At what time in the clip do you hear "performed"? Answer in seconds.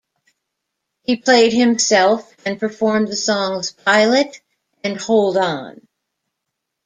2.59-3.07